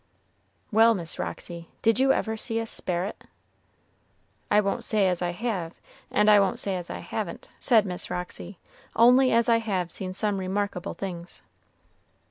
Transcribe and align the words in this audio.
"Well, 0.71 0.95
Miss 0.95 1.19
Roxy, 1.19 1.69
did 1.83 1.99
you 1.99 2.11
ever 2.11 2.35
see 2.35 2.57
a 2.57 2.65
sperit?" 2.65 3.23
"I 4.49 4.59
won't 4.59 4.83
say 4.83 5.07
as 5.07 5.21
I 5.21 5.29
have, 5.29 5.73
and 6.09 6.27
I 6.27 6.39
won't 6.39 6.57
say 6.57 6.75
as 6.75 6.89
I 6.89 6.97
haven't," 6.97 7.49
said 7.59 7.85
Miss 7.85 8.09
Roxy; 8.09 8.57
"only 8.95 9.31
as 9.31 9.47
I 9.47 9.59
have 9.59 9.91
seen 9.91 10.15
some 10.15 10.39
remarkable 10.39 10.95
things." 10.95 11.43